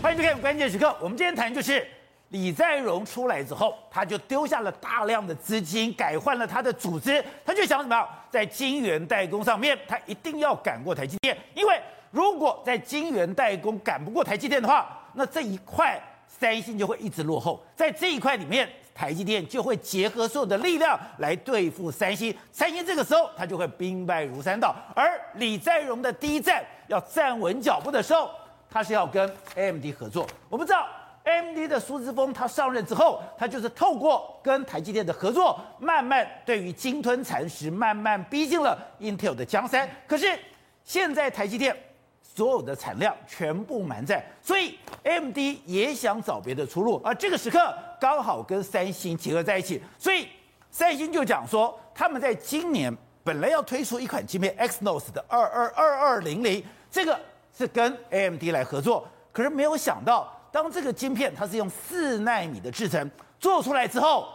[0.00, 0.94] 欢迎收看关键时刻。
[1.00, 1.84] 我们今天谈就是
[2.28, 11.36] 李在镕出来之后，他就丢下了大量的资金，改换了他的组织，他就想怎么样，在晶圆代工上面，他一定要赶过台积电。
[11.52, 11.80] 因为
[12.12, 17.60] 如果在晶圆代工赶不过台积电的话，那这一块三星就会一直落后。
[17.74, 22.32] 在这一块里面，台积电就会结合所有的力量来对付三星。
[22.52, 24.76] 三星这个时候，他就会兵败如山倒。
[24.94, 28.30] 而李在镕的第一站要站稳脚步的时候，
[28.70, 30.26] 他是要跟 AMD 合作。
[30.48, 30.86] 我们知道
[31.24, 39.88] AMD 的苏姿丰，他上任之后，他就是透过跟台积电的合作，慢慢对于鲸吞蚕食，慢慢逼近了 Intel 的江山。
[40.06, 40.38] 可是
[40.84, 41.76] 现在台积电
[42.22, 47.00] 所有的产量全部满载，所以 AMD 也想找别的出路。
[47.04, 50.28] 而这个时刻刚好跟三星结合在一起，所以
[50.70, 57.18] 三星就讲说，他们在今年本来要推出一款芯片 Exynos 的二二二二零零，这个。
[57.58, 64.28] 是跟 AMD 来合作，可是没有想到，当这个晶片它是用四纳米的制程做出来之后，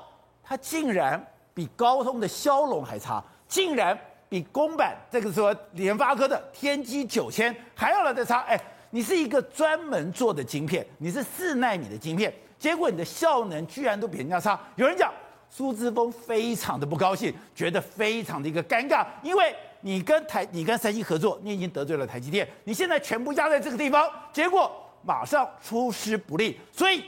[0.44, 3.97] 它竟然比高通的骁龙还差，竟然
[4.28, 8.42] 比公版这个说联发科的天玑九千还要来的差。
[8.42, 14.59] 哎，你是一个专门做的晶片，你是四纳米的晶片，结果你的效能居然都比人家差。
[14.75, 15.09] 有人讲
[15.50, 19.56] 苏之峰非常的不高兴，觉得非常的一个尴尬，因为。
[19.84, 24.72] 你跟台，你跟三星合作，你已经得罪了台积电，你现在全部压在这个地方，结果
[25.03, 27.03] 马上出师不利，所以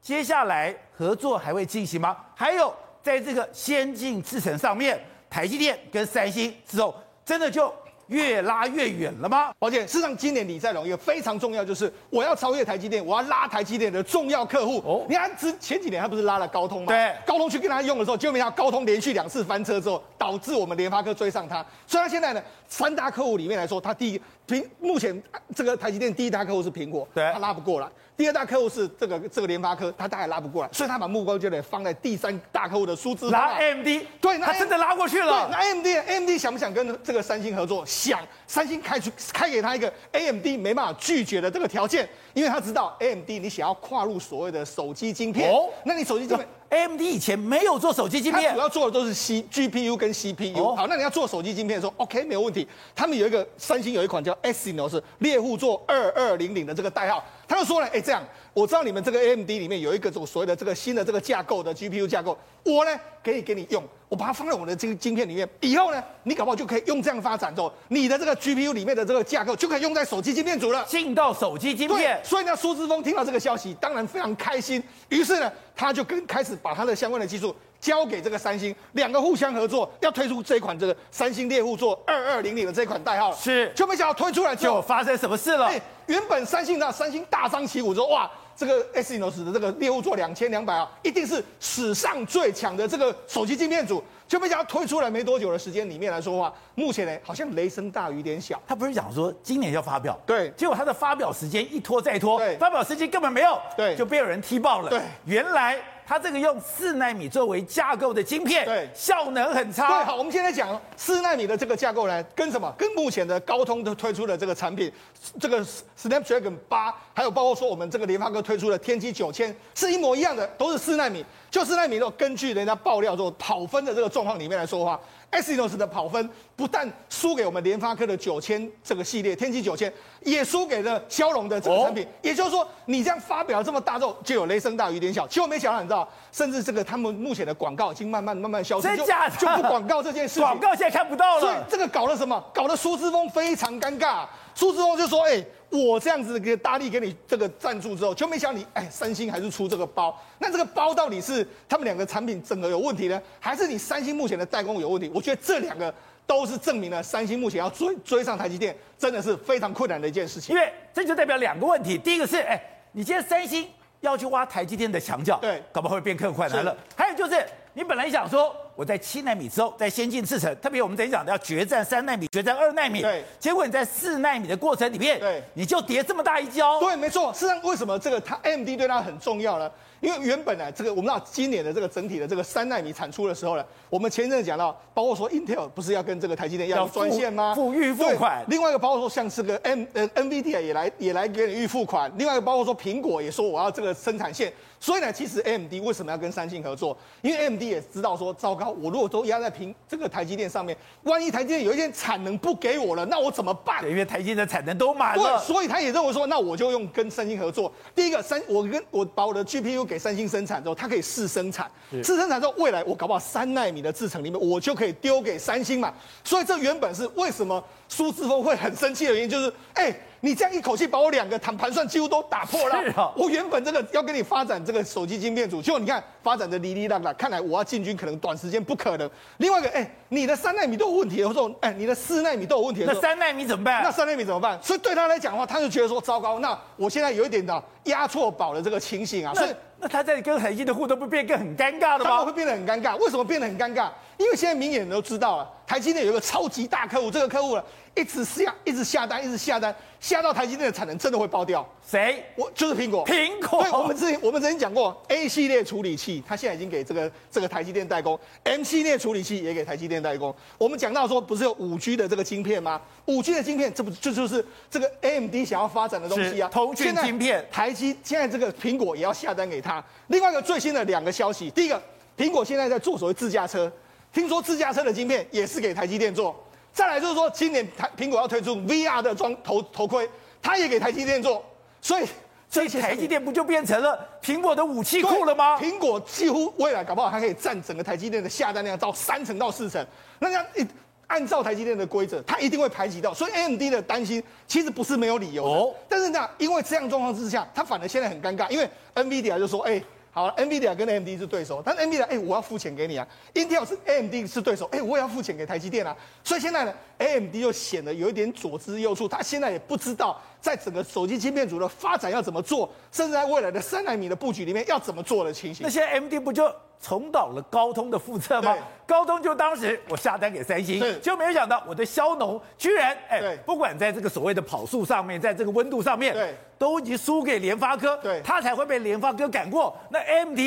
[0.00, 2.16] 接下来合作还会进行吗？
[2.34, 4.98] 还有在这个先进制程上面，
[5.28, 7.70] 台积电跟三星之后，真的就。
[8.08, 9.52] 越拉越远了吗？
[9.58, 14.82] 抱歉，事实上今年李在龙一个非常重要，就是我要超越台积电，我要拉台积电的重要客户。
[14.84, 16.86] 哦，你看之前几年他不是拉了高通吗？
[16.88, 21.64] 对，高通去跟他用的时候，结果没想到高通连续两次翻车之后，导致我们联发科追上他。
[21.86, 22.42] 所以他现在呢，
[22.72, 25.22] 三大客户里面来说，他第一苹目前
[25.54, 27.86] 这个台积电第一大客户是苹果，对，他拉不过来。
[28.16, 33.32] 第二大客户是这个这个联发科，他大概拉不过来，所以他把目光就得放在第三大客户的苏姿丰。
[33.32, 33.86] 拉 AMD，
[34.22, 35.50] 对，他真的拉过去了。
[35.50, 37.84] 那 AMD，AMD 想不想跟这个三星合作？
[37.84, 46.48] 想，三星开出开给他一个 AMD 没办法拒绝的这个条件，因为他知道 AMD 你想要跨入所谓的手机晶片，哦，那你手机晶片。
[46.72, 50.58] AMD 以前没有做手机晶片，它主要做的都是 C GPU 跟 CPU。
[50.58, 50.74] Oh.
[50.74, 52.66] 好，那你要做手机晶片的时候，OK，没有问题。
[52.96, 57.22] 他们有一个三星有一款叫 Exynos 是猎户座二二零零的这个代号。
[57.52, 58.24] 他就说了，哎，这样
[58.54, 62.90] 我知道你们这个 AMD 里面有一个这种所谓的这个新的这个架构的 GPU 架构，我呢
[63.22, 72.18] 可以给你用，我把它放在我的这个晶片里面，以后呢你搞不好就可以用这样发展之后，你的这个 GPU 里面的这个架构就可以用在手机晶片组了，进到手机晶片。
[72.24, 76.56] 所以呢，苏志峰听到这个消息，当然非常开心，于是呢，他就跟开始。
[76.62, 77.52] 把他的相关的技术
[77.82, 85.66] 交给这个三星，两个互相合作，要推出这一款这个三星猎户座二二零零的这款代号，是，就没想到推出来之后就发生什么事了？
[85.66, 98.62] 欸、原本三星的三星大张旗鼓说，哇，这个 Exynos 的这个猎户座两千两百啊，一定是史上最强的这个手机晶片组，就没想到推出来没多久的时间里面来说的话，目前呢好像雷声大雨点小。
[98.68, 105.76] 他不是讲说今年要发表，对，结果他的发表时间一拖再拖，对，发表时间根本没有，对，就被有人踢爆了，对，原来。
[106.12, 109.88] 它这个用四纳米作为架构的晶片，对，效能很差。
[109.88, 112.70] 对，好，我们现在讲四纳米的这个架构呢，跟什么？
[112.76, 114.92] 跟目前的高通的推出的这个产品，
[115.40, 115.64] 这个
[115.98, 121.24] Snapdragon 八，还有包括说我们这个联发科推出的天玑九千，是一模一样的，都是四纳米。
[121.50, 125.00] 就四纳米，根据人家爆料之后跑分的这个状况里面来说的话。
[125.32, 132.06] Exynos 的跑分不但输给我们联发科的九千这个系列，天玑九千也输给了骁龙的这个产品。
[132.20, 135.26] 也就是说，你这样发表这么大之后，就有雷声大雨点小。
[135.26, 140.42] 结果没想到，你知道，甚至这个他们目前的广告已经慢慢慢慢消失，真假的就，就不广告这件事情。
[140.44, 141.40] 广告现在看不到了。
[141.40, 142.44] 所以这个搞了什么？
[142.52, 144.26] 搞得苏之峰非常尴尬。
[144.54, 150.14] 苏之峰就说：“哎、欸，我这样子给大力给你这个赞助之后，就没想你哎，三星还是出这个包。
[150.38, 155.10] 那这个包到底是他们两个产品整合有问题呢，还是你三星目前的代工有问题？
[155.14, 155.92] 我觉得这两个
[156.26, 160.54] 都是证明了三星目前要追追上台积电，真的是非常困难的一件事情。
[160.54, 162.62] 因为这就代表两个问题：第一个是，哎，
[162.92, 163.66] 你今天三星
[164.00, 166.76] 要去挖台积电的墙角，对，搞不好会变更困难了。
[166.94, 167.42] 还有就是，
[167.72, 173.02] 你本来想说。”我在七纳米之后，在先进制程，特别我们等于讲的要决战三纳米、决战二纳米。
[173.02, 173.22] 对。
[173.38, 176.80] 结果你在四纳米的过程里面，对，你就叠这么大一跤。
[176.80, 177.32] 对，没错。
[177.32, 179.70] 事实上，为什么这个它 AMD 对它很重要呢？
[180.00, 187.54] 因为原本呢，这个我们知道今年的这个整体的这个三纳米产出的时候呢，我们前一阵讲到，包括说 Intel 不是要跟这个台积电要专线吗？
[187.54, 188.44] 付预付款。
[188.48, 192.10] 另外一个包括说像这个 M 呃 NVIDIA 也来也来给你预付款。
[192.16, 194.52] 另外一个包括说苹果也说我要这个生产线。
[194.80, 196.98] 所以呢，其实 AMD 为什么要跟三星合作？
[197.20, 203.88] 因为 AMD 也知道说，糟糕，我如果都压在平这个台积电上面，万一台积电有一天产能不给我了，那我怎么办？
[203.88, 205.38] 因为台积电的产能都满了。
[205.38, 207.72] 对，所以他也认为说，那我就用跟三星合作。
[207.94, 215.92] 第一个三，我跟我把我的 GPU 给三星生产之后，它可以试生产，试生产之后，未来我搞不好三纳米的制程里面，我就可以丢给三星嘛。
[216.24, 219.84] 所以这原本是为什么苏志峰会很生气的原因，就是哎。
[219.84, 223.12] 欸你这样一口气把我两个谈盘算几乎都打破了。
[223.16, 229.10] 我原本这个要跟你发展这个手机晶片组，结果你看发展的哩哩啦啦，看来我要进军可能短时间不可能。
[229.38, 232.84] 另外一个，哎，你的三纳米都有问题，或者说，哎，你的四纳米都有问题。
[232.86, 233.82] 那三纳米怎么办？
[233.82, 234.56] 那三纳米怎么办？
[234.62, 239.34] 所以对他来讲的话，他就觉得说糟糕，那我现在有一点的压错宝的这个情形啊。
[239.34, 239.50] 所以
[239.82, 242.18] 那他在跟海基的互动不变更很尴尬的吗？
[242.18, 242.96] 他会变得很尴尬。
[242.98, 243.90] 为什么变得很尴尬？
[244.16, 247.64] 因为现在明眼人都知道了，台积电有一个超级大客户，这个客户了。
[247.94, 251.66] 一直下，一直下单，一直下单，下到台积电的产能真的会爆掉。
[251.86, 252.24] 谁？
[252.36, 253.06] 我就是苹果。
[253.06, 253.62] 苹果。
[253.62, 260.34] 对，我们之前我们之前讲过，A 系列处理器，它现在已经给这个这个台积电代工；M 系列处理器也给台积电代工。
[260.56, 262.80] 我们讲到说，不是有五 G 的这个晶片吗？
[263.04, 266.48] 五 G 的晶片，这不这就是这个 AMD 想要发展的东西啊？
[266.48, 267.46] 通讯晶片。
[267.52, 269.84] 台积现在这个苹果也要下单给他。
[270.06, 271.80] 另外一个最新的两个消息，第一个，
[272.16, 273.70] 苹果现在在做所谓自驾车，
[274.14, 276.34] 听说自驾车的晶片也是给台积电做。
[276.72, 280.08] 再来就是说，今年台苹果要推出 VR 的装头头盔，
[280.40, 281.44] 它也给台积电做，
[281.80, 282.06] 所以
[282.50, 285.58] 这些台积电不就变成了苹果的武器库了吗？
[285.58, 289.86] 苹果几乎未来搞不好它可以占整个台积电的下单量到三成到四成，
[290.18, 290.66] 那这样一
[291.08, 295.44] 按照台积电的规则，它一定会排挤到，所以 AMD 的担心其实不是没有理由。
[295.44, 299.82] 哦，但是呢，因为这样状况之下，它反而现在很尴尬，因为 NVIDIA 就说，哎。
[300.14, 315.64] 好，NVIDIA 跟 AMD 是对手，但 NVIDIA 哎，我要付钱给你啊，Intel 是 AMD 是对手，哎，我也要付钱给台积电啊，所以现在呢，AMD 就显得有一点左支右绌，他现在也不知道在整个手机芯片组的发展要怎么做，甚至在未来的三纳米的布局里面要怎么做的情形。
[315.64, 318.54] 那现在 AMD 不就重蹈了高通的覆辙吗？
[318.84, 326.34] 高通就当时我下单给三星，就没有想到我的骁龙居然哎，不管在这个所谓的跑速上面，在这个温度上面，对。
[326.58, 329.76] 都已经输给联发科，对，他才会被联发科赶过。
[329.90, 330.38] 那 AMD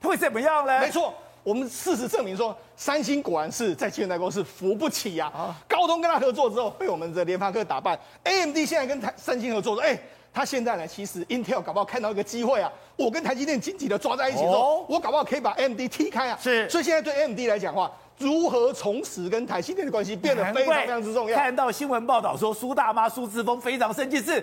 [0.00, 0.80] 会怎么样呢？
[0.80, 1.12] 没错，
[1.42, 5.38] 我们事实证明说，三星果然是在晶圆代工是扶不起呀、啊。
[5.38, 7.98] 啊、高通跟他合作之后，被我们的联发科打败。
[8.24, 9.98] AMD 现在跟台三星合作说，哎，
[10.38, 16.38] 他现在呢，其实 Intel 搞不好看到一个机会啊，我跟台积电紧紧的抓在一起之后，哦、我搞不好可以把 AMD 踢开啊。
[16.40, 21.36] 是，所以现在对 AMD 来讲的话，如何重拾跟台积电的关系变得非常非常之重要。
[21.36, 24.40] 看到新闻报道说，苏大妈苏志峰非常生气是。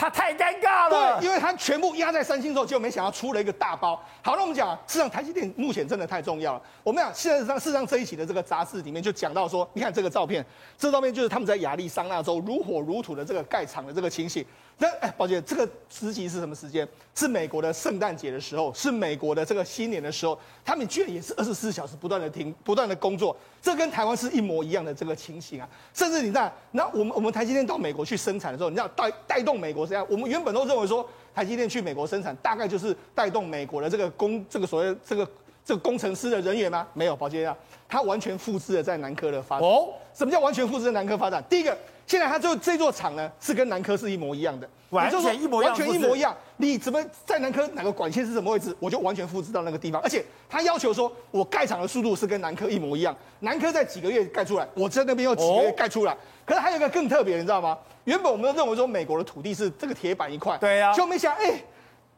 [0.00, 4.00] 他太尴尬了，对，因为他全部压在三星之后，结果没想到出了一个大包。
[4.22, 6.62] 好，那我们讲，事实上台积电目前真的太重要了。
[6.84, 10.46] 我们讲，事实上，事实上这一期的这个杂志里面就讲到说，你看这个照片，
[10.78, 14.46] 这个照片就是他们在亚利桑那州如火如荼的这个盖厂的这个情形。
[14.80, 16.86] 那哎，宝姐，这个时期是什么时间？
[17.12, 25.68] 是美国的圣诞节的时候，是美国的这个新年的时候，他们居然也是二十四小时不断的停，不断的工作，这跟台湾是一模一样的这个情形啊。
[25.92, 31.04] 甚至你看，那我们我们台积电到美国去生产的时候，你知道带带动美国这样，我们原本都认为说
[31.34, 35.28] 台积电去美国生产，大概就是带动美国的这个工这个所谓这个
[35.68, 36.86] 这个工程师的人员吗？
[36.94, 37.54] 没有，抱歉啊，
[37.86, 39.68] 他完全复制了在南科的发展。
[39.68, 41.44] 哦，什么叫完全复制在南科发展？
[41.46, 41.76] 第一个。
[42.06, 46.34] 现在他就这座厂呢，是跟南科是一模一样的，完全一模一样，完全一模一样。
[46.56, 50.00] 你怎么在南科哪个管线是什么位置，我就完全复制到那个地方。
[50.00, 56.16] 而且他要求说，我盖厂的速度是跟南科一模一样，南科在几个月盖出来，我在那边又几个月盖出来。
[56.46, 57.76] 可是还有一个更特别，你知道吗？
[58.04, 61.62] 原本我们都认为说美国的土地是这个铁板一块，对呀，就没想哎。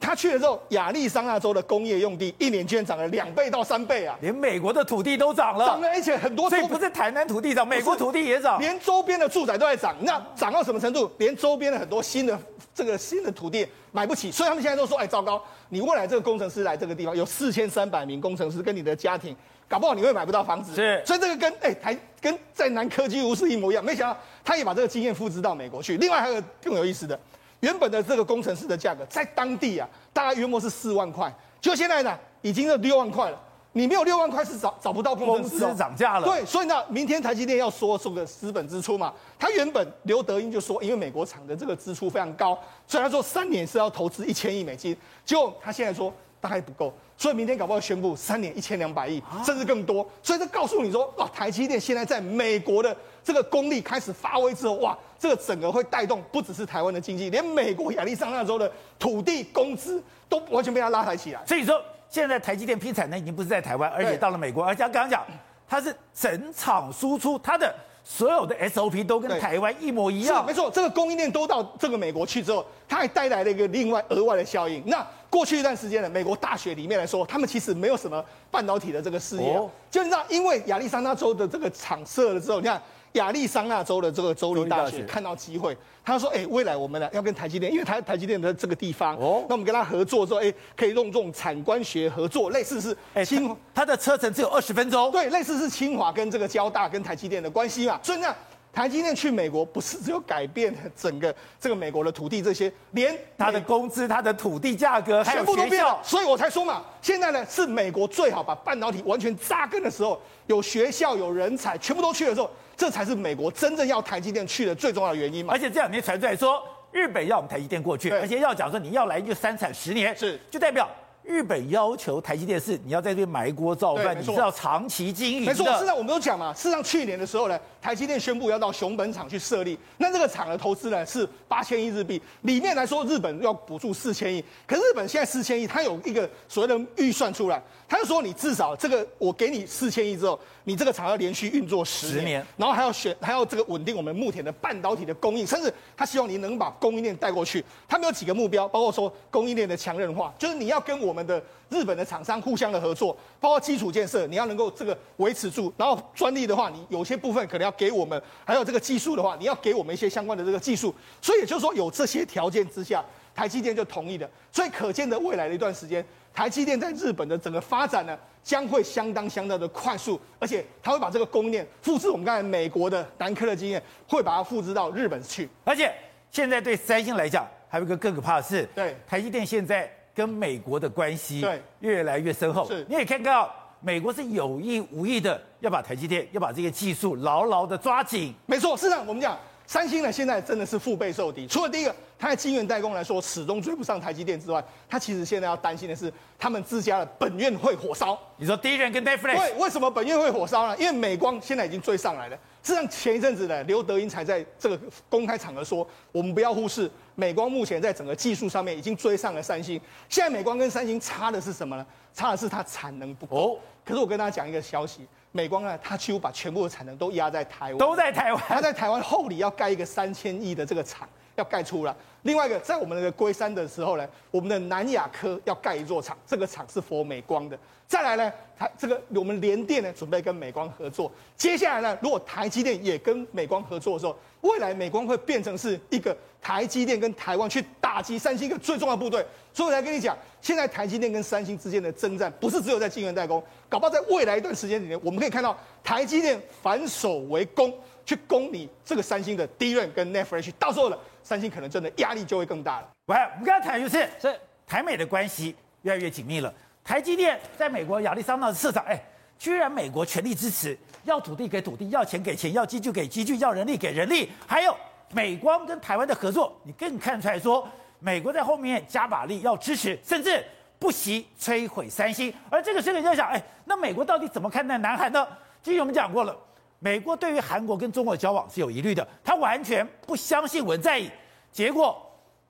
[0.00, 4.16] 他去了之后，亚利桑那州的工业用地一年居然涨了两倍到三倍啊！
[4.22, 6.48] 连美国的土地都涨了，涨了，而且很多。
[6.48, 9.94] 所以不是台南土地涨，美国土地也涨，连周边的住宅都在涨。
[10.00, 11.10] 那涨到什么程度？
[11.18, 12.36] 连周边的很多新的
[12.74, 15.40] 这个新的土地买不起，所以他们现在都说：哎，糟糕！
[15.68, 19.36] 你未来这个工程师来这个地方，有四千三百名工程师跟你的家庭，
[19.68, 20.74] 搞不好你会买不到房子。
[20.74, 23.84] 是，所以这个跟哎台跟在南科几乎是一模一样。
[23.84, 25.98] 没想到他也把这个经验复制到美国去。
[25.98, 27.20] 另外还有更有意思的。
[27.60, 33.38] 原本的这个工程师的价格在当地啊，大概约莫是四万块，就现在呢，已经是六万块了。
[33.72, 36.26] 你没有六万块是找找不到工程师，公司涨价了。
[36.26, 50.04] 对，所以呢，明天台积电要说这个资本支出嘛，他原本刘德英就说，因为美国厂的这个支出非常高，所以他说三年是要投资一千亿美金，结果他现在说大概不够，所以明天搞不好宣布三年一千两百亿，甚至更多。
[50.20, 54.96] 所以这告诉你说，哇，台积电现在在美国的这个功力开始发威之后，哇。
[55.20, 61.44] 这个整个会带动不只是台湾的经济，连美国亚利桑那州的土地工资都完全被它拉抬起来。
[61.44, 65.22] 所以说，现在台积电批产能已经不是在台湾，而且到了美国，而且刚刚讲，
[65.68, 67.70] 它是整厂输出，它的
[68.02, 70.46] 所有的 SOP 都跟台湾一模一样。
[70.46, 74.82] 没错，这个供应链都到这个美国去之后，它还带来了一个另外额外的效应。
[74.86, 82.80] 那过去一段时间呢，美国大学里面来说，他们其实没有什么半导体的这个事业，哦、就你知道，因为亚利桑那州的这个厂设了之后，你看。
[83.12, 98.34] 亚利桑那州的这个州立大学看到机会，他说：“哎，未来我们呢要跟台积电，因为台台积电的这个地方，哦，那我们跟他合作之后，哎，可以用这种产官学合作，类似是清，他，他的车程只有二十分钟，对，类似是清华跟这个交大跟台积电的关系嘛，所以呢。”
[98.72, 112.48] 台积电去美国不是只有改变整个这个美国的土地这些，连他的工资、他的土地价格全部都变了，所以我才说嘛，现在呢是美国最好把半导体完全扎根的时候，有学校、有人才，全部都去的时候，
[112.80, 115.52] 这才是美国真正要台积电去的最重要的原因嘛。
[115.52, 120.88] 而且这两天传出来说，日本要我们台积电过去，而且要讲说你要来就三产十年，是就代表。
[121.22, 125.46] 日本要求台积电是你要在这边埋锅造饭，你是要长期经营的。
[125.46, 163.04] 没错，事实上我们都讲嘛，事实上去年的时候呢，台积电宣布要到熊本厂去设立，那这个厂的投资呢是八千亿日币，里面来说日本要补助四千亿，可是日本现在四千亿，它有一个所谓的预算出来，他就说你至少这个我给你四千亿之后，你这个厂要连续运作十年，然后还要选还要这个稳定我们目前的半导体的供应，甚至他希望你能把供应链带过去，他们有几个目标，包括说供应链的强韧化，就是你要跟我们的日本的厂商互相的合作，包括基础建设，你要能够这个维持住，然后专利的话，你有些部分可能要给我们，还有这个技术的话，你要给我们一些相关的这个技术，所以也就是说有这些条件之下，
[163.34, 166.06] 台积电就同意的，所以可见的未来的一段时间。
[166.32, 175.48] 台积电在日本的整个发展呢，将会相当相当的快速，而且它会把这个供应链复制我们刚才美国的南科的经验，会把它复制到日本去。
[175.64, 175.92] 而且
[176.30, 182.66] 现在对三星来讲，还有一个更可怕的是，对台积电现在跟美国的关系对越来越深厚。
[182.66, 188.32] 是，你也看到美国是有意无意的要把台积电要把这个技术牢牢的抓紧。
[188.46, 189.38] 没错，是的我们讲。
[189.66, 191.46] 三星呢，现在真的是腹背受敌。
[191.46, 198.16] 除了第一个，它在晶圆代工来说始终追不上台积电之外，它其实现在要担心的是，他们自家的本院会火烧。
[198.36, 199.36] 你说第一人跟 NAND Flash？
[199.36, 200.76] 对，为什么本院会火烧呢？
[200.78, 202.36] 因为美光现在已经追上来了。
[202.62, 209.80] 事实上，前一阵子呢，刘德英才在这个公开场合说，我们不要忽视美光目前在整个技术上面已经追上了三星。
[210.10, 211.86] 现在美光跟三星差的是什么呢？
[212.12, 213.36] 差的是它产能不够。
[213.36, 213.58] 哦。
[213.82, 215.06] 可是我跟大家讲一个消息。
[215.32, 218.42] 美光呢，它几乎把全部的产能都压在台湾，都在台湾。
[218.46, 221.08] 它在台湾后里要盖一个三千亿的这个厂，
[221.40, 221.94] 要盖出来。
[222.22, 227.58] 另外一个，在我们那个龟山的时候呢，我们的南亚科要盖一座厂，这个厂是佛美光的。
[227.88, 231.10] 再来呢，台这个我们联电呢准备跟美光合作。
[231.36, 239.24] 接下来呢，如果台积电也跟美光合作的时候，未来美光会变成是一个台积电跟台湾去打击三星一个最重要的部队。
[239.52, 252.88] 所以我来跟你讲，现在台积电跟三星之间的征战，不是只有在晶圆代工，搞不好在未来一段时间里面，我们可以看到台积电反守为攻，去攻你这个三星的 DRAM 跟 NAND Flash，到时候呢，三星可能真的压力就会更大了。
[253.06, 256.52] 喂，我们刚才谈就是，是台美的关系越来越紧密了。
[256.82, 259.00] 台积电在美国亚利桑那的市场，哎，
[259.38, 264.76] 居然美国全力支持，要土地给土地，要钱给钱，要机具给机具，要人力给人力，还有
[265.12, 270.44] 美光跟台湾的合作，你更看出来说，美国在后面加把力要支持，甚至
[270.78, 272.32] 不惜摧毁三星。
[272.48, 275.26] 而这个时候你就想，哎，那美国到底怎么看待南韩呢？
[275.62, 276.34] 之前我们讲过了，
[276.80, 281.08] 美国对于韩国跟中国的交往是有疑虑的，他完全不相信文在寅。
[281.52, 282.00] 结果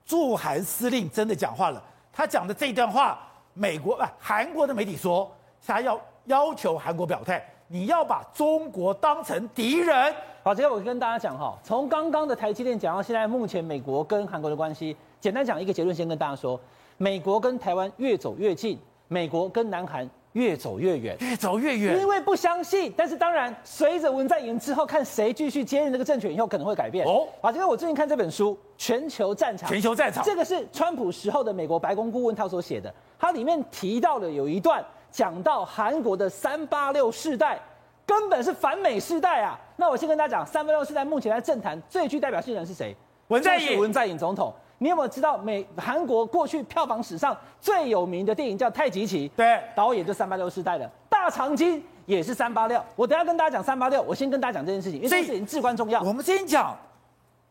[0.05, 3.19] 驻韩司令真的讲话了，他讲的这段话。
[3.53, 5.29] 美国啊，韩国的媒体说，
[5.67, 10.15] 他要要求韩国表态，你要把中国当成敌人。
[10.41, 16.57] 好，这个我跟大家讲哈，从刚刚的台积电讲到现在，目前美国跟韩国的关系，简单讲一个结论，先跟大家说，
[16.95, 22.93] 美国跟台湾越走越近，美国跟南韩越走越远，越走越远，因为不相信。
[22.95, 27.05] 但是当然，随着文在寅之后，看谁继续接任这个政权以后，可能会改变。
[27.05, 32.93] 哦，啊，因为我最近看这本书《全球战场》，全球战场，这个是川普时候的美国白宫顾问他所写的。
[33.19, 37.59] 它里面提到了有一段讲到韩国的三八六世代
[38.05, 39.59] 根本是反美世代啊。
[39.75, 42.95] 那我先跟大家讲，三八六世代目前在政坛最具代表性的人是谁？
[43.27, 43.79] 文在寅。
[43.79, 44.53] 文在寅总统。
[44.81, 49.29] 你有没有知道美韩国过去票房史上最有名的电影叫《太极旗》？
[49.37, 50.89] 对，导演就三八六世代的。
[51.07, 52.83] 大长今也是三八六。
[52.95, 56.01] 我等下跟大家讲三八六，我先跟大家讲这件事情，因为这件事情至关重要。
[56.01, 56.75] 我们先讲。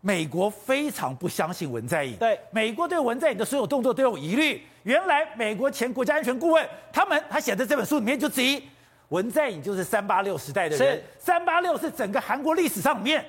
[0.02, 4.62] 美国非常不相信文在寅，对，美国对文在寅的所有动作都有疑虑。
[4.84, 8.62] 原来美国前国家安全顾问他们他写的这本书里面就质疑
[9.10, 13.22] 文在寅就是三八六时代的人，三八六是整个韩国历史上面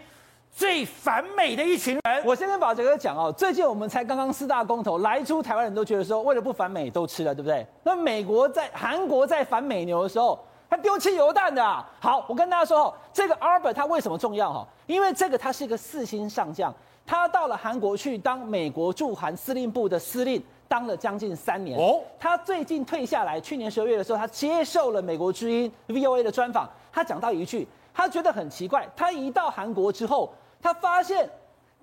[0.51, 2.24] 最反美的一群人。
[2.25, 7.65] 我先跟宝杰哥讲哦，最近我们才刚刚四大公投来出，台湾人都觉得说为了不反美都吃了，对不对？
[7.84, 10.38] 那美国在韩国在反美牛的时候。
[10.70, 11.86] 他丢汽油弹的啊。
[12.00, 14.65] 好，我跟大家说哦，这个 Albert 他为什么重要哈？
[14.88, 16.74] 因为这个他是一个四星上将，
[17.05, 21.77] 他到了韩国去当美国驻韩司令部的司令，当了将近三年。
[21.77, 31.30] 哦，他最近退下来，去年十二月的时候，他接受了美国之音 VOA 的专访，他讲到一句，他觉得很奇怪，他一到韩国之后，他发现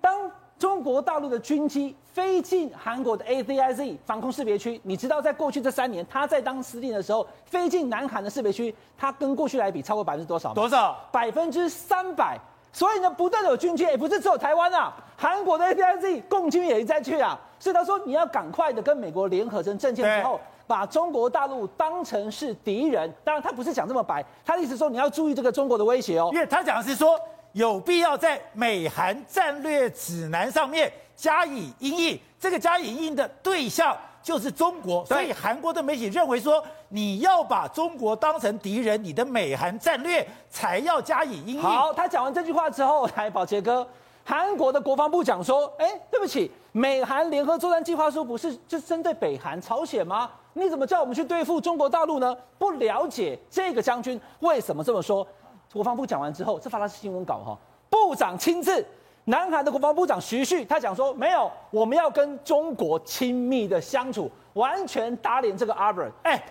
[0.01, 0.31] 当。
[0.59, 10.53] 中国大陆的军机飞进韩国的 AZIZ 防空识别区，你知道，在过去这三年，他在当司令的时候，飞进南韩的识别区，他跟过去来比超过百分之多少？
[10.53, 10.97] 多少？
[11.13, 12.37] 百分之三百。
[12.73, 17.39] 所以呢，不断的有军机，也不是只有台湾啊，韩国的 AZIZ 共军也在去啊。
[17.57, 23.09] 所以他说，你要赶快的跟美国联合成阵线之后，把中国大陆当成是敌人。
[23.23, 27.17] 当然，他不是讲这么白，他的意思说你要注意这个中国的威胁哦，因为他讲的是说。
[27.53, 41.61] 有必要在美韩战略指南上面加以因应，这个加以因应的对象就是中国，所以韩国的媒体认为说，你要把中国当成敌人，你的美韩战略才要加以因应。
[41.61, 43.87] 好，他讲完这句话之后，来宝杰哥，
[44.23, 50.29] 韩国的国防部讲说，哎，对不起，美韩联合作战计划书不是就针对北韩、朝鲜吗？
[50.53, 52.35] 你怎么叫我们去对付中国大陆呢？
[52.57, 55.25] 不了解这个将军为什么这么说？
[55.71, 57.57] 国防部讲完之后，这发的是新闻稿哈。
[57.89, 58.83] 部长亲自，
[59.25, 66.11] 南韩的国防部长徐旭，他讲说没有，我们要跟中国亲密的相处，完全打脸这个 Albert。
[66.23, 66.43] 哎，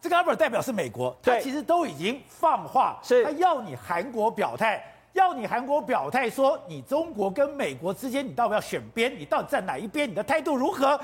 [0.00, 4.82] 这个 Albert 代表是美国，他其实都已经放话，是他要你韩国表态，
[5.14, 11.00] 要你韩国表态说，你中国跟美国之间，你到底要选边，你到底站哪一边，你的态度如何？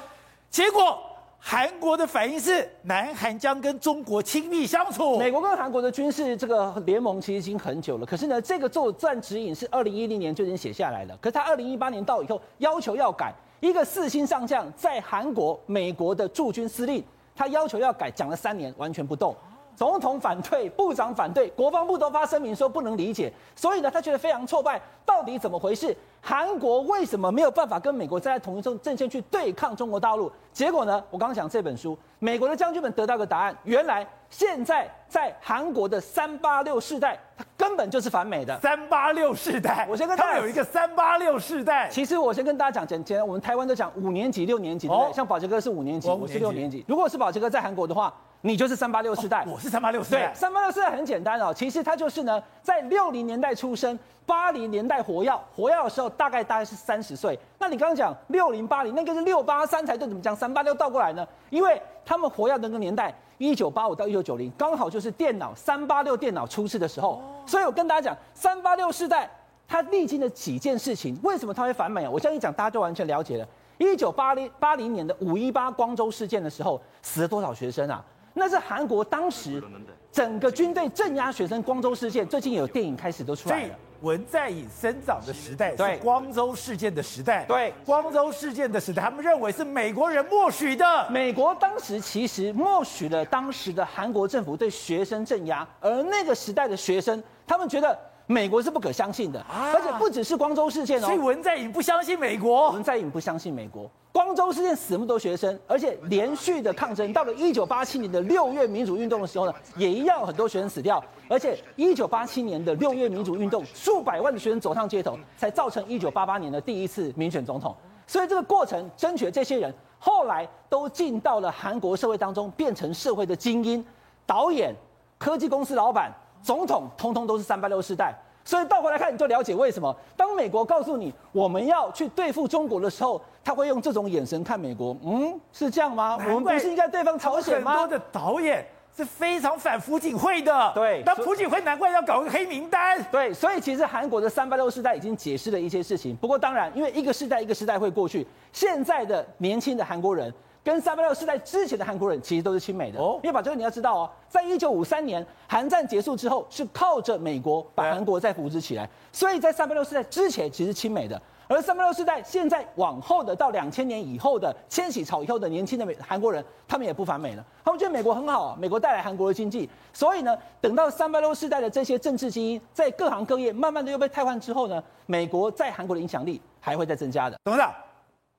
[0.50, 0.98] 结果。
[1.44, 5.18] 韩国的反应是，南韩将跟中国亲密相处。
[5.18, 11.18] 美国跟韩国的军事这个联盟其实已经很久了，可是呢，这个作战指引是二零一零年就已经写下来了。
[11.20, 17.02] 可是他二零一八年到以后要求要改，一个四星上将在韩国、美国的驻军司令，
[17.34, 19.34] 他要求要改，讲了三年完全不动。
[19.74, 24.80] 总统反对，部长反对，国防部都发声明说不能理解，所以呢，他觉得非常挫败。
[25.04, 25.96] 到底怎么回事？
[26.20, 30.30] 韩国为什么没有办法跟美国站在同一阵阵线去对抗中国大陆？
[30.52, 31.02] 结果呢？
[31.10, 38.56] 我刚刚讲这本书，美国的将军们得到个答案：原来现在在韩国的三八六世代，他根本就是反美的。
[38.60, 41.88] 三八六世代，我先跟大家有一个三八六世代。
[41.90, 45.12] 其实我先跟大家讲，简简单，我们台湾都讲五年级、六年级，对不对？
[45.12, 46.84] 像宝杰哥是五年级，我是六年级。
[46.86, 48.14] 如果是宝杰哥在韩国的话。
[48.44, 50.26] 你就是三八六世代，我是三八六世代。
[50.26, 57.38] 对，三八六世代很简单哦，其实它就是呢，在六零年代出生，八零年代活跃，活跃的时候大概大概是三十岁。
[57.60, 61.24] 那你刚刚讲六零八零，那个是六八三才对，怎么讲三八六倒过来呢？
[61.50, 67.22] 因为他们活跃的那个年代，一九八五到一九九零，刚好就是电脑三八六电脑出世的时候。
[67.46, 69.30] 所以我跟大家讲，三八六世代
[69.68, 72.10] 它历经了几件事情，为什么它会反美啊？
[72.10, 73.46] 我这样一讲，大家就完全了解了。
[73.78, 78.04] 一九八零八零年的五一八光州事件的时候，死了多少学生啊？
[78.34, 79.62] 那是韩国当时
[80.10, 83.74] 整个军队镇压学生光州事件，最近有电影开始都出来了。
[84.00, 91.08] 文在寅生长的时代是光州事件的时代，对，光州事件的时代，他们认为是美国人默许的。
[91.08, 97.98] 美国当时其实默许了当时的韩国政府对学生镇压，而那个时代的学生，他们觉得。
[98.26, 101.06] 美国是不可相信的，而且不只是光州事件哦。
[101.06, 103.90] 所以文在寅不相信美国，文在寅不相信美国。
[104.12, 111.02] 光州事件死那么多学生，而且连续的抗争，到了一九八七年的六月民主运动的时候呢，也一样有很多学生死掉。
[111.28, 117.74] 而且一九八七年的六月民主运动，数百万的学生走上街头，才造成一九八八年的第一次民选总统。
[118.06, 123.82] 所以这个过程，争取的这些人后来都进到了韩国社会当中，变成社会的精英、
[124.26, 124.74] 导演、
[125.18, 126.12] 科技公司老板。
[126.42, 128.12] 总统通通都是三八六世代，
[128.44, 134.96] 所以倒回来看，你就了解为什么当美国告诉你我们要去对付中国的时候，他会用这种眼神看美国。
[135.04, 136.18] 嗯，是这样吗？
[136.18, 137.78] 我们不是应该对方朝鲜吗？
[137.78, 140.72] 很多的导演是非常反朴槿惠的。
[140.74, 143.00] 对，那朴槿惠难怪要搞个黑名单。
[143.10, 146.16] 对，所以其实韩国的三八六世代已经解释了一些事情。
[146.16, 150.32] 不过当然，因为一个世代一个世代会过去，现在的年轻的韩国人。
[150.64, 177.36] 跟三八六世代之前的韩国人其实都是亲美的哦，因为把这个你要知道哦，在一九五三年韩战结束之后，是靠着美国把韩国再扶植起来，所以在三八六世代之前其实亲美的，而三八六世代现在往后的到两千年以后的千禧潮以后的年轻的美韩国人，他们也不反美了，他们觉得美国很好，美国带来韩国的经济，所以呢，等到三八六世代的这些政治精英在各行各业慢慢的又被汰换之后呢，美国在韩国的影响力还会再增加的。
[177.42, 177.74] 董事长，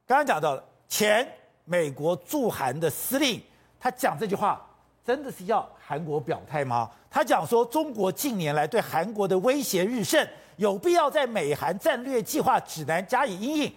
[0.07, 1.27] 刚刚讲到了钱。
[1.65, 3.41] 美国驻韩的司令，
[3.79, 4.61] 他讲这句话，
[5.05, 6.89] 真的是要韩国表态吗？
[7.09, 13.73] 他讲说，中国近年来对韩国的威胁日甚，有必要在美韩战略计划指南加以因应。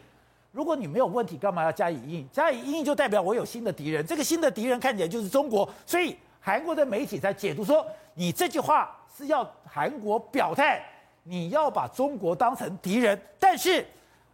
[0.53, 2.29] 如果你没有问题，干嘛要加以因应？
[2.33, 10.83] 加以因应就代表我有新的敌人，这个新的敌人看起来就是中国，所以韩国的媒体在解读说，你这句话是要韩国表态，
[11.25, 13.21] 你要把中国当成敌人。
[13.39, 13.87] 但是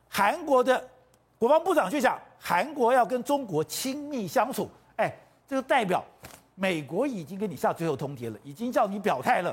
[0.08, 0.88] 韩国的
[1.42, 4.70] 国防部长却讲，韩国要跟中国亲密相处。
[4.94, 5.12] 哎，
[5.44, 6.04] 这就代表
[6.54, 9.52] 美国已经跟你下最后通牒了，已经叫你表态了。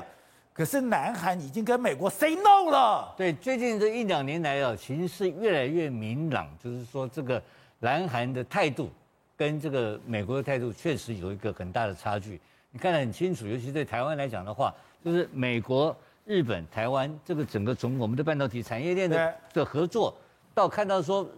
[0.52, 3.12] 可是南韩已经跟美国 say no 了。
[3.16, 7.42] 对，最近这一两年来啊，形势越来越明朗，就是说这个
[7.80, 8.88] 南韩的态度
[9.36, 12.40] 跟这个美国的态度确实有一个很大的差距。
[12.70, 14.72] 你看得很清楚，尤其对台湾来讲的话，
[15.04, 20.14] 就是美国、日本、台湾这个整个从我们的半导体产业链的的合作，
[20.54, 21.28] 到看到说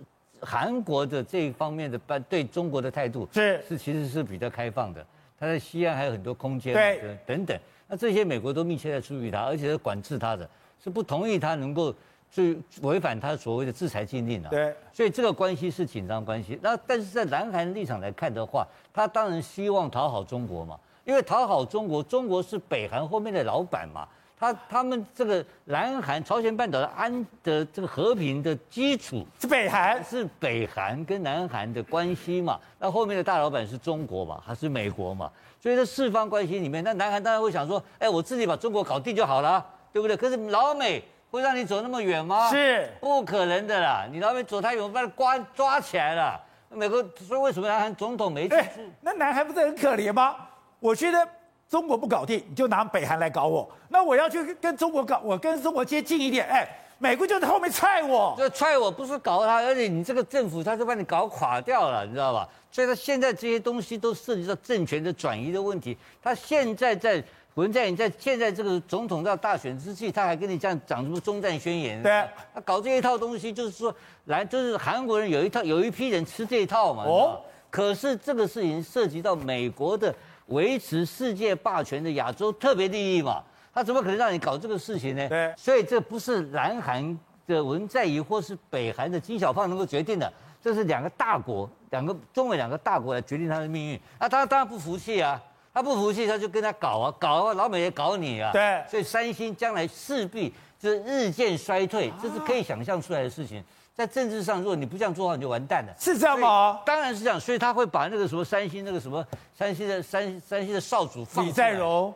[0.42, 5.06] 韩国的这一方面的办对中国的态度是是其实是比较开放的，
[5.38, 7.58] 他在西安还有很多空间，对，等等。
[7.88, 10.48] 那这些美国都密切在注意他，而且是管制他的，
[10.82, 11.94] 是不同意他能够
[12.30, 14.48] 去违反他所谓的制裁禁令的。
[14.48, 16.58] 对，所以这个关系是紧张关系。
[16.62, 24.08] 那但是在南韩立场来看的话，他当然希望讨好中国嘛，因为讨好中国，中国是北韩后面的老板嘛，
[24.42, 35.30] 他他们这个南韩朝鲜半岛的安的这个和平的基础是北韩，是北韩跟南韩的关系嘛，那后面的大老板是中国嘛，还是美国嘛？
[35.60, 41.00] 所以，在四方关系里面，那南韩当然会想说：“哎，我自己把中国搞定就好了，对不对？”可是老美
[41.30, 42.50] 会让你走那么远吗？
[42.50, 44.08] 是不可能的啦！
[44.10, 46.40] 你老美走太远，把他抓抓起来了。
[46.68, 48.56] 美国说：“为什么南韩总统没去？”
[49.02, 50.34] 那南韩不是很可怜吗？
[50.80, 51.28] 我觉得
[51.72, 53.66] 中国不搞定，你就拿北韩来搞我。
[53.88, 56.46] 那我要去跟中国搞，我跟中国接近一点。
[56.46, 62.46] 哎，美国就在后面踹我，就踹我不是搞他，而且你这个政府他是把你搞垮掉了，你知道吧？
[62.70, 65.96] 所以，他现在这些东西都涉及到政权的转移的问题。
[66.22, 72.02] 他现在在文在寅在现在这个总统到大选之际，他还跟你这样讲什么中战宣言？
[72.02, 73.94] 对，他搞这一套东西，就是说，
[74.26, 77.04] 来，就是韩国人有一套，有一批人吃这一套嘛。
[77.04, 77.40] 哦。
[77.70, 80.14] 可是这个事情涉及到美国的
[80.52, 83.42] 维持世界霸权的亚洲特别利益嘛，
[83.74, 85.28] 他怎么可能让你搞这个事情呢？
[85.28, 85.52] 对。
[85.56, 90.32] 所以这不是南韩的文在寅或是北韩的金小胖能够决定的。
[90.62, 94.00] 这是两个大国，两个中美两个大国来决定他的命运。
[94.20, 95.42] 那他当然不服气啊，
[95.74, 98.52] 他不服气，他就跟他搞啊，搞啊，老美也搞你啊。
[98.52, 103.64] 对，所以三星将来势必就是日渐衰退，这是可以想象出来的事情。
[103.94, 105.94] 在政治上，如果你不这样做的话，你就完蛋了。
[105.98, 106.80] 是这样吗？
[106.86, 107.38] 当然是这样。
[107.38, 109.24] 所以他会把那个什么三星那个什么
[109.54, 112.14] 三星的三三星的少主放李在镕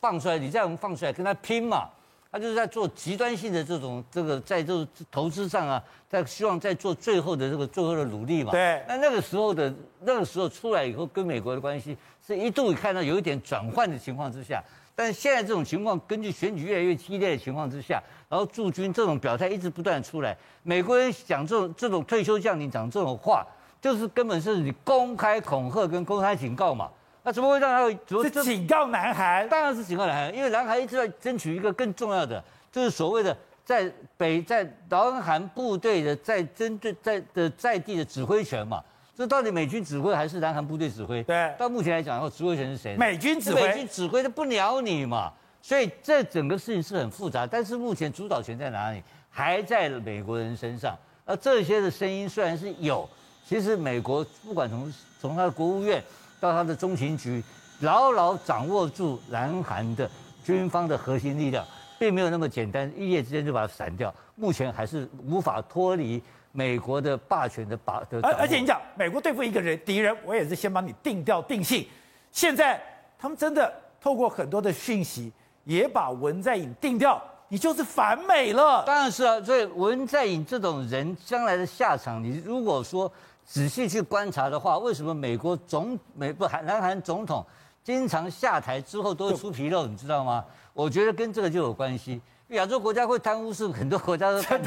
[0.00, 1.88] 放出来，李在镕放出来跟他拼嘛。
[2.32, 8.50] 他就是在做极端性的这种这个在这投资上啊，在希望在做最后的这个最后的努力嘛。
[8.50, 8.82] 对。
[8.88, 11.94] 那那个时候的那个时候出来以后，跟美国的关系
[12.26, 23.46] 是一度看到有一点转换的情况之下，但是现在这种情况，根据选举越来越激烈的情况之下，然后驻军这种表态一直不断出来，美国人讲这种这种退休将领讲这种话，
[23.80, 26.90] 就是根本是你公开恐吓跟公开警告嘛。
[27.24, 28.22] 那怎么会让他？
[28.22, 38.82] 是警告南韩，当然是警告南韩，因为南韩一直在争取一个更重要的，就是所谓的在北在南韩部队的在针对在的在地的指挥权嘛。
[39.16, 41.22] 这到底美军指挥还是南韩部队指挥？
[41.22, 42.96] 对，到目前来讲，然后指挥权是谁？
[42.96, 45.32] 美军指挥，美军指挥的不鸟你嘛。
[45.60, 49.02] 所以这整个事情是很复杂，但是目前主导权在哪里？
[49.30, 50.96] 还在美国人身上。
[51.24, 53.08] 而这些的声音虽然是有，
[53.46, 56.02] 其实美国不管从从他的国务院。
[56.40, 57.40] 到他的中情局，
[57.82, 60.10] 牢牢掌握住南韩的
[60.44, 61.64] 军方的核心力量，
[62.00, 64.12] 并没有那么简单，一夜之间就把它散掉。
[64.34, 66.20] 目前还是无法脱离
[66.52, 68.20] 美国的霸权的把的。
[68.22, 71.86] 而而且你讲，美国对付一个人敌人，我也是先帮你定调定性。
[72.30, 72.80] 现在
[73.18, 75.32] 他们真的透过很多的讯息，
[75.64, 78.84] 也把文在寅定调，你就是反美了。
[78.84, 83.12] 当然是啊，所以文在寅这种人将来的下场，你如果说。
[83.44, 87.44] 仔细去观察的话，为什么美国总美不韩南韩总统
[87.82, 90.44] 经常下台之后都会出纰漏，你知道吗？
[90.72, 92.20] 我觉得跟这个就有关系。
[92.52, 94.60] 亚洲国家会贪污是很多国家都贪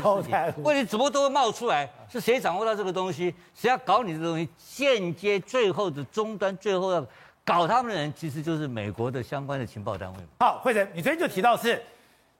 [0.57, 1.89] 污，问题怎么都会冒出来？
[2.09, 3.33] 是谁掌握到这个东西？
[3.53, 4.49] 谁要搞你的东西？
[4.57, 7.05] 间接最后的终端，最后要
[7.43, 10.19] 搞他们的人，其实就是美国的相关的情报单位。
[10.39, 11.81] 好，惠城，你昨天就提到是。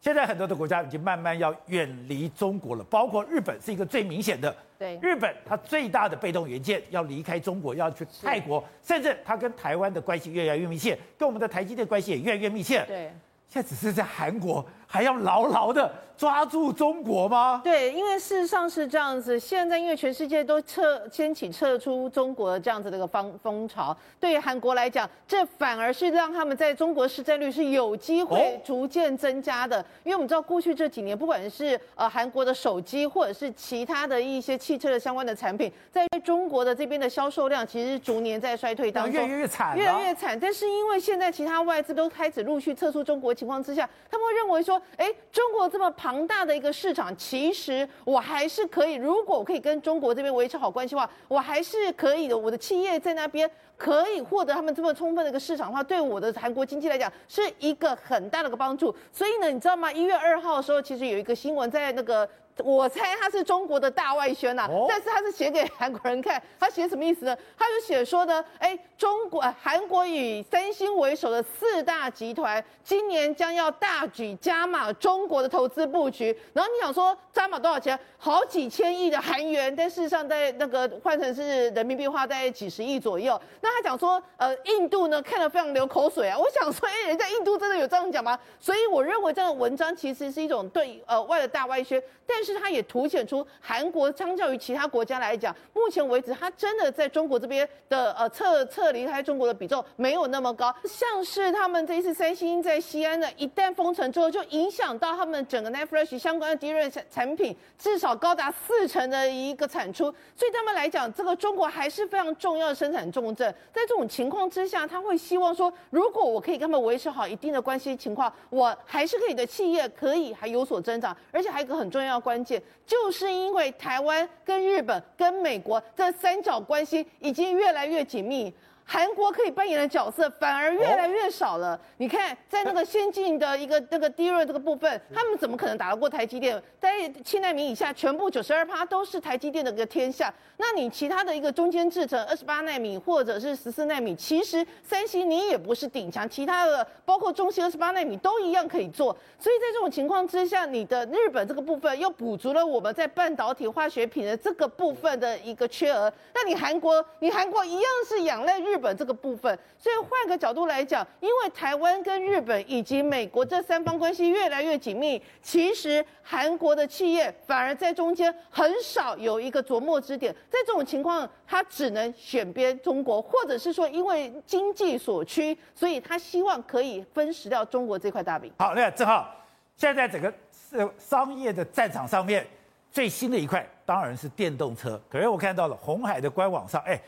[0.02, 4.56] 现在很多的国家已经慢慢要远离中国了，包括日本是一个最明显的。
[4.78, 12.86] 对，日本它最大的被动元件要离开中国，要去泰国，甚至它跟台湾的关系越来越密切，跟我们的台积电关系也越来越密切。
[12.86, 13.12] 对，
[13.50, 17.60] 现在只是在韩国，还要牢牢的抓住中国吗？
[17.64, 19.40] 对，因为事实上是这样子。
[19.40, 29.82] 现在因为全世界都撤掀起撤出中国的这样子的一个风风潮，对于韩国来讲，这反而是让他们在中国市占率是有机会逐渐增加的。
[29.82, 40.40] 哦、因为我们知道过去这几年，不管是呃韩国的手机或者是其他的一些汽车的相关的产品，在中国的这边的销售量其实是逐年在衰退当中，越来越惨、啊，越来越惨。
[40.40, 52.38] 但是因为现在其他外资都开始陆续撤出中国情况之下，他们会认为说，哎，中国这么庞大的一个市场，其实我还是可以，如果我可以跟中国这边维持好关系的话，我还是可以的。
[52.38, 58.96] 我的企业在那边可以获得他们这么充分的一个市场的话，对我的韩国经济来讲是一个很大的一个帮助。
[59.12, 59.92] 所以呢，你知道吗？
[59.92, 62.28] 一月二号的时候，其实有一个新闻在那个。
[62.64, 66.42] 我猜他是中国的大外宣呐、啊，但是他是写给韩国人看。
[66.58, 67.38] 他写什么意思呢？
[67.58, 76.36] 他就写说呢，哎，中国、韩国以三星为首的四大集团今年将要大举加码中国的投资布局。
[76.54, 78.00] 然后你想说加码多少钱？
[78.18, 83.40] 好几千亿的韩元，但事实上在那个换成是人民币话，大概几十亿左右。
[83.60, 86.38] 那他讲说，呃，印度呢看了非常流口水啊。
[86.40, 88.40] 我想说，哎，人家印度真的有这样讲吗？
[88.62, 92.45] 所以我认为这个文章其实是一种对呃外的大外宣，但。
[92.46, 100.74] 是它也凸显出韩国相较于其他国家来讲，目前为止它真的在中国这边的呃撤撤离开中国的比重没有那么高。
[100.86, 110.04] 像是他们这一次三星在西安呢，一旦封城之后，就影响到他们整个 NAND Flash 相关的 d r 产产品，至少高达四成的一个产出。
[110.36, 113.52] 所以他们来讲，这个中国还是非常重要的生产重镇。
[113.74, 122.35] 在这种情况之下，他会希望说，如果我可以跟他们维持好一定的关系情况，我还是可以的企业可以还有所增长，而且还有一个很重要的关。
[122.36, 128.54] 关键就是因为台湾跟日本跟美国这三角关系已经越来越紧密。
[128.88, 131.78] 韩国可以扮演的角色反而越来越少了。
[131.98, 136.62] 你看，在那个先进的一个那个 DRAM 这个部分，他们怎么可能打得过台积电？
[136.80, 140.32] 在七纳米以下，全部九十二趴都是台积电的一个天下。
[140.58, 149.12] 那你其他的一个中间制程，二十八纳米或者是十四纳米，其实三星你也不是顶强，其他的包括中芯二十八纳米都一样可以做。
[149.40, 156.14] 所以在这种情况之下，你的日本这个部分又补足了我们在半导体化学品的这个部分的一个缺额。
[156.36, 158.75] 那你韩国，你韩国一样是仰赖日。
[158.76, 170.36] 日本这个部分，所以换个角度来讲，因为台湾跟日本以及美国这三方关系越来越紧密，其实韩国的企业反而在中间很少有一个着墨之点。
[170.50, 178.52] 在这种情况，他只能选边中国，或者是说因为经济所趋，所以他希望可以分食掉中国这块大饼。
[178.58, 179.34] 好，那正好
[179.78, 182.46] 现在整个是商业的战场上面
[182.92, 185.00] 最新的一块当然是电动车。
[185.10, 187.02] 可是我看到了红海的官网上，哎。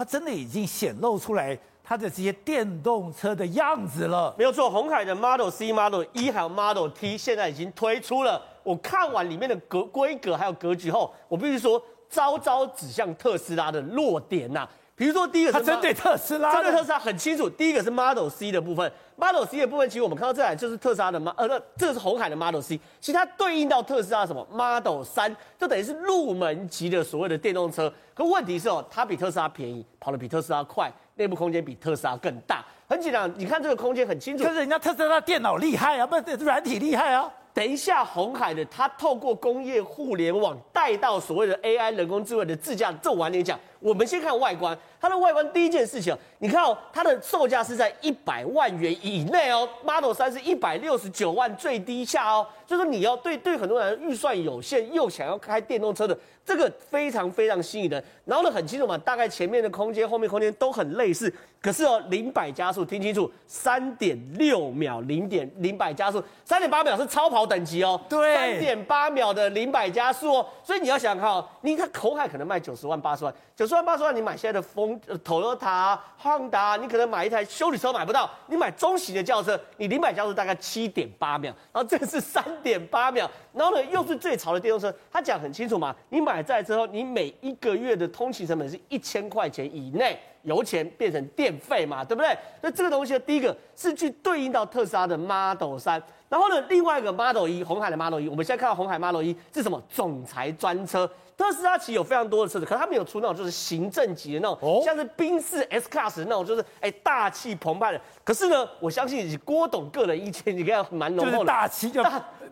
[0.00, 4.34] 它真的已经显露出来它的这些电动车的样子了。
[4.38, 8.40] 没有错，鸿海的 Model C、Model E 还有 Model T 现在已经推出了。
[8.62, 14.70] 我看完里面的格规格还有格局后，我必须说，招招指向特斯拉的弱点呐、啊。
[14.96, 17.50] 比如说第一个是，它针对特斯拉，针对特斯拉很清楚。
[17.50, 18.90] 第一个是 Model C 的部分。
[19.20, 27.92] Model C 的部分，其实我们看到这台就是特斯拉的 Model，呃，这个是红海的 Model C，其实它对应到特斯拉什么 Model 3，就等于是入门级的所谓的电动车。
[28.14, 32.64] 可问题是哦，它比特斯拉便宜，跑得比特斯拉快，内部空间比特斯拉更大。
[32.88, 34.42] 很简单，你看这个空间很清楚。
[34.42, 37.30] 可是人家特斯拉电脑厉害啊，不是软体厉害啊。
[37.52, 43.58] 等一下，红海的它透过工业互联网带到所谓的 AI 人工智慧的自驾，这我晚点讲。
[43.80, 58.02] 我们先看外观，它的外观第一件事情，你看哦，它的售价是在一百万元以内哦，Model 3是一百六十九万最低价哦，就是你要对对很多人预算有限又想要开电动车的，这个非常非常吸引人。
[58.24, 92.34] 然后呢，很清楚嘛，大概前面的空间、后面空间都很类似，可是哦，零百加速听清楚，三点六秒零点零百加速，三点八秒是超跑等级哦，对，三点八秒的零百加速哦，所以你要想看哦，你看口海可能卖九十万八十万，九十万八十万，你买现在的风、呃、Toyota、Honda，你可能买一台修理车买不到，你买中型的轿车，你零百加速大概七点八秒，然后这个是三点八秒，然后呢又是最潮的电动车，他讲很清楚嘛，你买在之后，你每一个月的通勤成本是一千块钱以内，油钱变成电费嘛，对不对？
[92.62, 99.82] 那这个东西的第一个是去对应到特斯拉的 Model 3，然后呢另外一个 Model 一，红海的 Model 一我们现在看到红海 Model 一是什么？
[99.90, 101.10] 总裁专车。
[101.36, 108.00] 特斯拉其实有非常多的车子，可是它没有出那种就是行政级的那种，哦、像是宾士 S Class 那种，就是哎大气澎湃的。
[108.22, 111.46] 可是呢，我相信以郭董个人意见，你看蛮浓厚的。
[111.46, 112.02] 大气就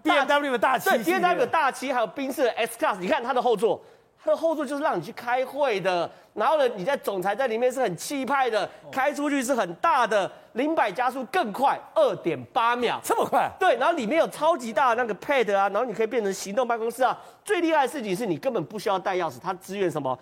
[0.02, 3.80] B M W 的大气，对 B M W 的大气，还有宾士的 S Class，你看它的后座，
[4.22, 6.11] 它的后座就是让你去开会的。
[6.35, 13.50] 然后呢，你在总裁在里面是很气派的，开出去是很大的，零百加速更快，二点八秒，这么快？
[13.59, 17.18] 对，然后里面有超级大的那个 pad 啊，然后你可以变成行动办公室啊。
[17.44, 20.16] 最厉害的事情是你根本不需要带钥匙，它支援什么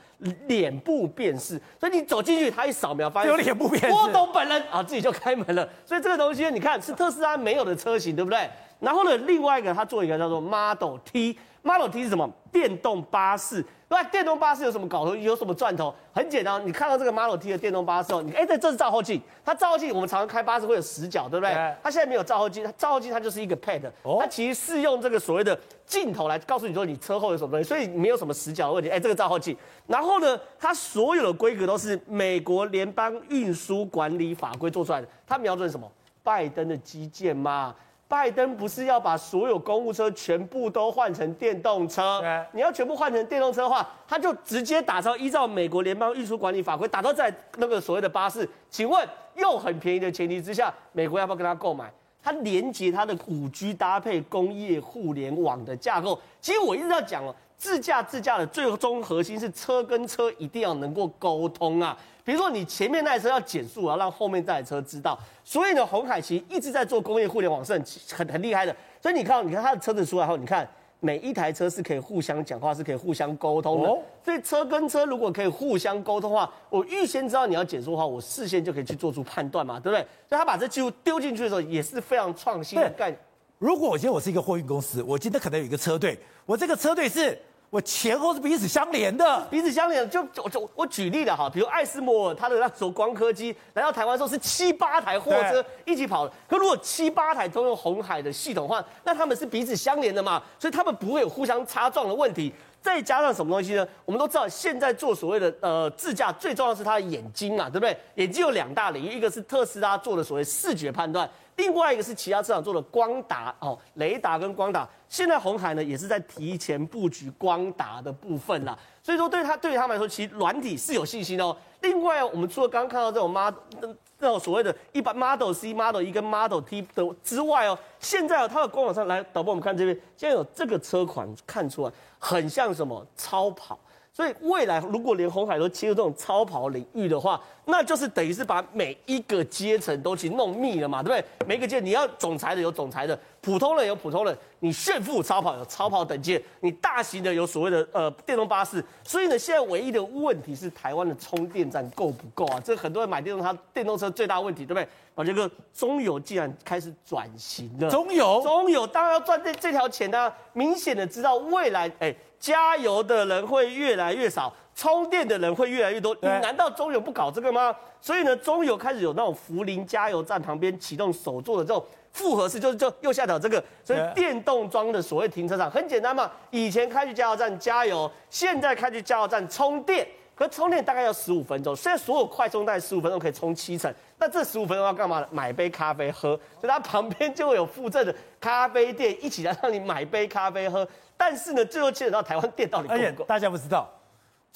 [0.46, 5.68] 脸部辨识，所以你走进去，它一扫描发现 有脸部辨识，郭董本人啊，自己就开门了。
[5.85, 8.48] 所以这个东西你看是特斯拉没有的车型，对不对？
[8.80, 12.30] 然后呢，另外一个它做一个叫做 Model T，Model T 是什么？
[12.52, 13.64] 电动巴士。
[13.88, 15.14] 那电动巴士有什么搞头？
[15.14, 15.94] 有什么赚头？
[16.12, 19.22] 很简单，你看到这个 Model T 的电动巴士哦，你哎，这这是照后镜。
[19.44, 21.54] 它照后镜，我们常常开巴士会有死角，对不对？
[21.82, 23.82] 它现在没有照后镜，它照后镜它就是一个 pad，
[24.18, 28.90] 它其实是用这个所谓的镜头来告诉你说你车后有什么东西，所以没有什么死角的问题。
[28.90, 29.56] 哎，这个照后镜。
[29.86, 35.06] 然后呢，它所有的规格都是美国联邦运输管理法规做出来的。
[35.24, 35.88] 它瞄准什么？
[36.24, 37.72] 拜登的基建嘛。
[38.08, 42.22] 拜登不是要把所有公务车全部都换成电动车？
[42.52, 48.48] 你要全部换成电动车的话，他就直接打造依照美国联邦运输管理法规打造在那个所谓的巴士。
[48.70, 51.92] 请问，又很便宜的前提之下，美国要不要跟他购买？
[52.22, 56.20] 它连接它的五 G 搭配工业互联网的架构。
[56.40, 61.96] 其实我一直要讲哦，自驾自驾的最终核心是车跟车一定要能够沟通啊。
[62.26, 65.16] 比如说你前面那台车要减速啊，让后面这台车知道。
[65.44, 67.84] 所以呢，鸿海其实一直在做工业互联网，是很
[68.16, 68.74] 很很厉害的。
[69.00, 73.88] 所以你看，你看它的车子出来后，你看每一台车是可以互相讲话，是可以互相沟通的。
[74.24, 80.00] 所以车跟车如果可以互相沟通的话，我预先知道你要减速的话，我事先就可以去做出判断嘛，对不对？
[80.28, 83.20] 所以他把这技术丢进去的时候，也是非常创新的概念。
[83.58, 87.40] 如果我今天我是一个货运公司，我今天可能有一个车队，我这个车队是。
[87.76, 90.08] 我前后是彼此相连的，彼此相连。
[90.08, 96.32] 就就就我举例了哈，比如艾斯摩尔，他的那时候光刻机来到台湾的时候是七八台货车一起跑的。
[96.48, 102.50] 可如果七八台都用红海的系统的话，那他们是彼此相连的嘛，所以他们不会有互相擦撞的问题。
[102.87, 103.85] 再加上什么东西呢？
[104.05, 107.96] 我们都知道，现在做所谓的呃自驾，最重要的是它的眼睛嘛，对不对？
[108.14, 111.29] 眼睛有两大领域，一个是特斯拉做的所谓视觉判断。
[111.57, 118.79] 另外一个是其他车厂做的光达哦，雷达跟光达，现在红海呢也是在提前布局光达的部分啦。
[119.03, 121.57] 所以说对他对于他们来说，其实软体是有信心的哦。
[121.81, 133.79] 另外，我们除了刚刚看到这种 Model 这种所谓的一般 Model C、Model E 跟 Model T 的之外哦，现在哦它的官网上来导播，我们看这边，现在有这个车款看出来很像什么超跑。
[134.16, 141.46] 所以未来如果连红海都切入这种超跑领域的话，那就是等于是把每一个阶层都去弄密了嘛，对不对？
[141.46, 148.83] 每个阶你要总裁的有总裁的，普通人有普通人，你炫富超跑有超跑等级，你大型的有所谓的呃电动巴士。
[149.05, 152.59] 所以呢，现在唯一的问题是台湾的充电站够不够啊？
[152.64, 154.88] 这很多人买电动车，电动车最大问题，对不对？
[155.14, 162.14] 宝杰哥中油竟然开始转型了，中油，中油当然要赚这这条钱呢、啊，明显的知道未来哎。
[162.38, 166.14] 加油的人会越来越少，充电的人会越来越多。
[166.20, 167.75] 你难道中油不搞这个吗？
[168.01, 173.62] 所以呢，中油开始有那种福林加油站旁边启动手做的这种复合式，就是就右下角这个。
[173.83, 180.07] 所以电动装的所谓停车场很简单嘛，以前开去加油站加油，现在开去加油站充电。
[180.37, 185.27] 可充电大概要十五分钟，虽然所有快充大概十五分钟可以充七成，那这十五分钟要干嘛呢？
[185.31, 190.87] 买杯咖啡喝，所以它旁边就会有附赠的咖啡店，一起来让你买杯咖啡喝。
[191.16, 193.25] 但是呢，最后牵扯到台湾电到底够不够？
[193.25, 193.90] 大家不知道。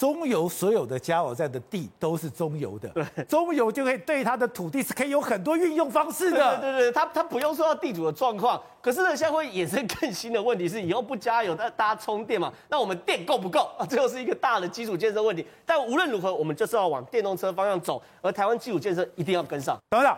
[0.01, 13.85] 中油所有的加油站的地都是中油的，对，中油就可以对它的土地是可以有很多运用方式的，对对对，它它不用受到地主的状况，可是呢，现在会衍生更新的问题是，以后不加油，但大家充电嘛，那我们电够不够啊？
[13.85, 15.47] 这又是一个大的基础建设问题。
[15.67, 19.79] 但无论如何，我们就是要往电动车方向走，而台湾基础建设一定要跟上。
[19.91, 20.17] 董事长，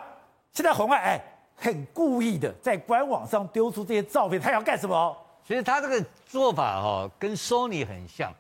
[0.53, 1.21] 现在红外哎，
[1.57, 5.17] 很故意的在官网上丢出这些照片，他要干什么？
[5.45, 8.33] 其实他这个做法哈，跟 Sony 很像。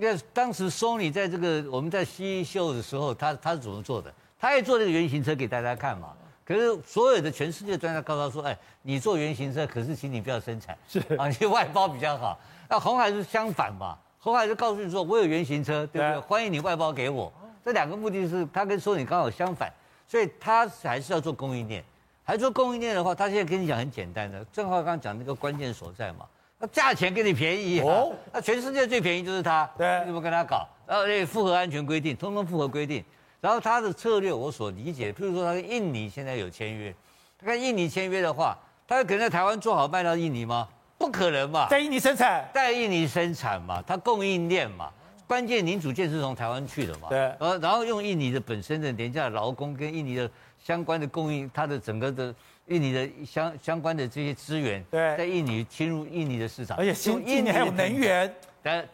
[0.00, 4.14] 你看，当时 Sony 在这个我们在 CE 秀的时候，他他是怎么做的？
[4.38, 6.12] 他也做这个原型车给大家看嘛。
[6.44, 12.38] 可是所有的全世界专家告诉他说：“哎，你做原型车，可是请你不要生产，是啊，你外包比较好。”
[12.70, 13.98] 那红海是相反嘛？
[14.20, 16.12] 红海就告诉你说：“我有原型车，对不对？
[16.12, 17.32] 对欢迎你外包给我。”
[17.64, 19.68] 这两个目的是他跟 Sony 刚好相反，
[20.06, 21.84] 所以他还是要做供应链。
[22.22, 26.24] 还做供应链的话，他现在跟你讲很简单的，正好刚刚讲那个关键所在嘛。
[26.60, 30.66] 那价钱给你便宜哦，那全世界最便宜就是他，对，你怎么跟他搞？
[30.86, 33.04] 然后那符合安全规定，通通符合规定。
[33.40, 36.92] 然后他的策略，我所理解，譬如说他跟印尼现在有签约，
[37.38, 40.68] 他跟印尼签约的话，他可能在台湾做好卖到印尼吗？
[40.98, 44.90] 不可能嘛，在印尼生产，在印尼生产嘛，它供应链嘛，
[45.28, 52.34] 关键零组件是从台湾去的嘛，对，然后然后用印尼的本身的廉价劳工跟印尼的相关的供应，它的整个的。
[52.68, 58.34] 印尼的相相关的这些资源，对，在印尼侵入印尼的市场，而且新印尼还有能源，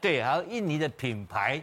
[0.01, 1.63] 对，还有印尼的品牌，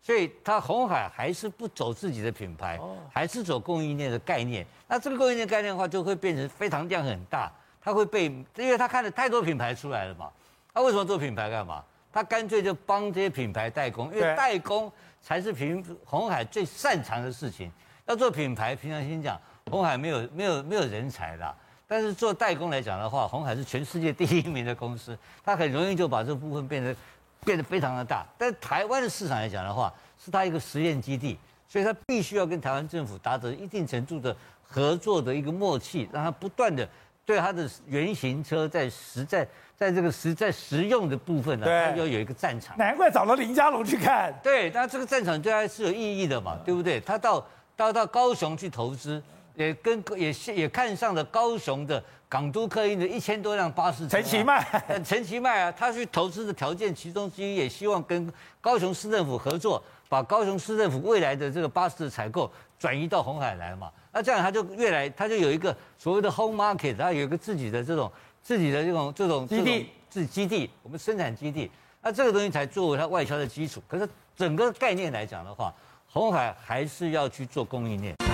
[0.00, 2.78] 所以它红海还是不走自己的品牌，
[3.12, 4.64] 还是走供应链的概念。
[4.86, 8.24] 那这个供应链概念的话，就会变成非常量很大，它会被，
[8.56, 10.30] 因为它看了太多品牌出来了嘛。
[10.72, 11.84] 他为什么做品牌干嘛？
[12.12, 14.90] 他干脆就帮这些品牌代工，因为代工
[15.20, 17.70] 才是平红海最擅长的事情。
[18.06, 19.38] 要做品牌，平常心讲，
[19.68, 21.54] 鸿海没有没有没有人才的。
[21.90, 26.94] 但是做代工来讲的话，鸿海是全世界第一名的公司， 它很容易就把这部分变得
[27.42, 28.26] 变得非常的大。
[28.36, 29.90] 但是台湾的市场来讲的话，
[30.22, 36.86] 是它一个实验基地，所以它必须要跟台湾政府达成一定程度的合作的一个默契，让它不断的
[37.24, 42.76] 对它的原型车在实在在这个实在实用的部分呢，它要有一个战场。
[42.76, 44.38] 难怪找了林家龙去看。
[44.42, 47.00] 对，那这个战场对它是有意义的嘛，对不对？
[47.00, 47.42] 他到
[47.74, 49.22] 到到高雄去投资。
[49.58, 54.64] 也跟也也看上了高雄的港都客运的一千多辆巴士，陈其迈，
[55.04, 62.48] 陈其迈啊，他去投资的条件其中之一，也希望跟高雄市政府合作，把高雄市政府未来的这个巴士的采购
[62.78, 63.90] 转移到红海来嘛。
[64.12, 71.68] 那这样他就越来，他就有一个所谓的 home market，他有一个自己的这种自己的这种这种基地，自己基地，我们生产基地。
[72.00, 73.82] 那这个东西才作为它外销的基础。
[73.88, 75.74] 可是整个概念来讲的话，
[76.06, 78.27] 红海还是要去做供应链。